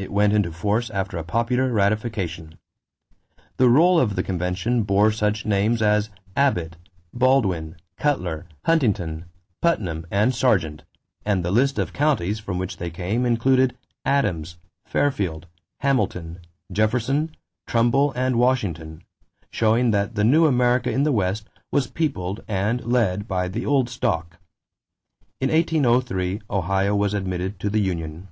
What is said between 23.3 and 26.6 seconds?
the old stock. In 1803